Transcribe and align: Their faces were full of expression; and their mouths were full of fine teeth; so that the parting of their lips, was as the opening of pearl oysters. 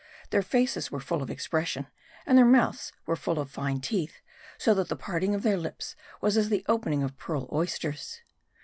Their 0.31 0.41
faces 0.41 0.91
were 0.91 0.99
full 0.99 1.21
of 1.21 1.29
expression; 1.29 1.85
and 2.25 2.35
their 2.35 2.43
mouths 2.43 2.91
were 3.05 3.15
full 3.15 3.37
of 3.39 3.51
fine 3.51 3.81
teeth; 3.81 4.19
so 4.57 4.73
that 4.73 4.89
the 4.89 4.95
parting 4.95 5.35
of 5.35 5.43
their 5.43 5.57
lips, 5.59 5.95
was 6.21 6.37
as 6.37 6.49
the 6.49 6.65
opening 6.67 7.03
of 7.03 7.19
pearl 7.19 7.47
oysters. 7.53 8.21